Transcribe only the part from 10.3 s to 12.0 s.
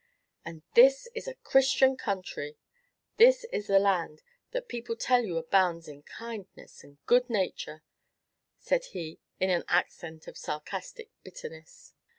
sarcastic bitterness.